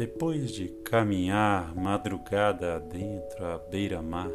Depois 0.00 0.50
de 0.52 0.66
caminhar 0.82 1.76
madrugada 1.76 2.76
adentro 2.76 3.44
à 3.44 3.58
beira-mar, 3.58 4.30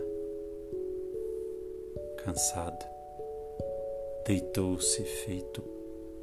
cansado, 2.23 2.85
deitou-se 4.27 5.03
feito 5.03 5.63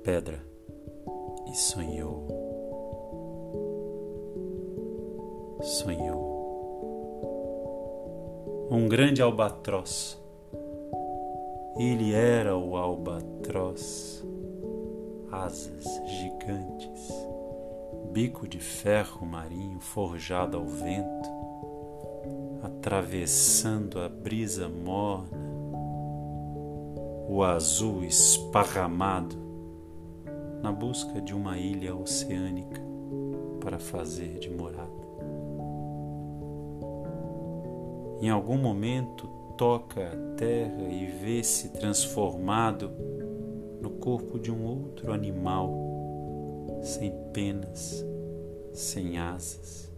pedra 0.04 0.40
e 1.50 1.56
sonhou. 1.56 2.28
Sonhou. 5.60 6.22
Um 8.70 8.86
grande 8.86 9.20
albatroz. 9.20 10.22
Ele 11.76 12.12
era 12.14 12.56
o 12.56 12.76
albatroz, 12.76 14.24
asas 15.32 15.84
gigantes 16.06 17.32
bico 18.12 18.46
de 18.46 18.58
ferro 18.58 19.26
marinho 19.26 19.80
forjado 19.80 20.56
ao 20.56 20.66
vento, 20.66 21.28
atravessando 22.62 24.00
a 24.00 24.08
brisa 24.08 24.68
morna, 24.68 25.38
o 27.28 27.42
azul 27.42 28.04
esparramado, 28.04 29.36
na 30.62 30.70
busca 30.70 31.20
de 31.20 31.34
uma 31.34 31.58
ilha 31.58 31.94
oceânica 31.94 32.80
para 33.60 33.78
fazer 33.78 34.38
de 34.38 34.50
morada. 34.50 35.02
Em 38.20 38.30
algum 38.30 38.56
momento 38.56 39.26
toca 39.56 40.00
a 40.00 40.36
terra 40.36 40.82
e 40.88 41.06
vê-se 41.06 41.70
transformado 41.70 42.90
no 43.80 43.90
corpo 43.90 44.38
de 44.38 44.50
um 44.50 44.64
outro 44.64 45.12
animal 45.12 45.91
sem 46.82 47.12
penas, 47.32 48.04
sem 48.72 49.18
asas. 49.18 49.92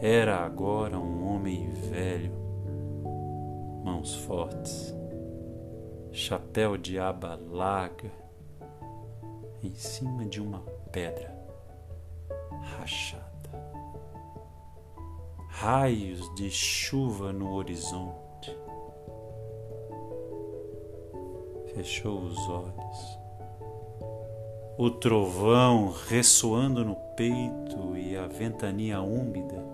Era 0.00 0.44
agora 0.44 0.98
um 0.98 1.26
homem 1.26 1.72
velho, 1.72 2.32
mãos 3.84 4.14
fortes, 4.14 4.94
chapéu 6.12 6.76
de 6.76 6.98
aba 6.98 7.38
larga, 7.50 8.10
em 9.62 9.74
cima 9.74 10.24
de 10.24 10.40
uma 10.40 10.60
pedra 10.92 11.34
rachada. 12.78 13.26
Raios 15.48 16.34
de 16.34 16.50
chuva 16.50 17.32
no 17.32 17.54
horizonte. 17.54 18.54
Fechou 21.74 22.20
os 22.20 22.38
olhos 22.48 23.25
o 24.78 24.90
trovão 24.90 25.94
ressoando 26.06 26.84
no 26.84 26.96
peito 27.16 27.96
e 27.96 28.14
a 28.16 28.26
ventania 28.26 29.00
úmida 29.00 29.64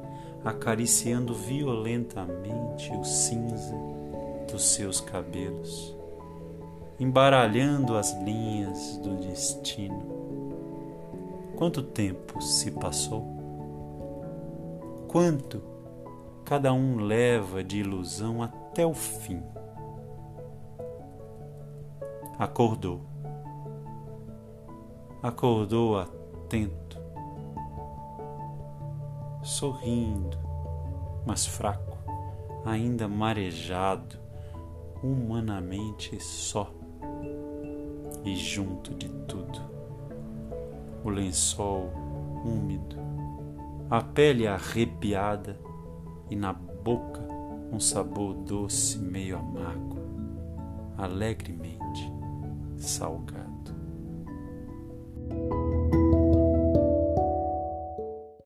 acariciando 0.44 1.34
violentamente 1.34 2.90
o 2.92 3.04
cinza 3.04 3.74
dos 4.50 4.64
seus 4.64 5.00
cabelos, 5.00 5.96
embaralhando 6.98 7.96
as 7.96 8.12
linhas 8.22 8.98
do 8.98 9.16
destino. 9.16 10.02
Quanto 11.56 11.82
tempo 11.82 12.40
se 12.40 12.70
passou? 12.70 13.24
Quanto 15.08 15.62
cada 16.44 16.72
um 16.72 16.96
leva 17.00 17.62
de 17.62 17.78
ilusão 17.78 18.42
até 18.42 18.84
o 18.86 18.94
fim? 18.94 19.42
Acordou 22.38 23.11
acordou 25.22 25.98
atento, 25.98 26.98
sorrindo, 29.40 30.36
mas 31.24 31.46
fraco, 31.46 31.96
ainda 32.64 33.06
marejado, 33.06 34.18
humanamente 35.00 36.20
só 36.20 36.72
e 38.24 38.34
junto 38.34 38.92
de 38.94 39.08
tudo. 39.28 39.60
O 41.04 41.08
lençol 41.08 41.90
úmido, 42.44 42.96
a 43.88 44.02
pele 44.02 44.48
arrepiada 44.48 45.56
e 46.28 46.34
na 46.34 46.52
boca 46.52 47.22
um 47.70 47.78
sabor 47.78 48.34
doce 48.34 48.98
meio 48.98 49.38
amargo, 49.38 49.98
alegremente 50.98 52.12
salgado. 52.76 53.52
you 55.30 55.61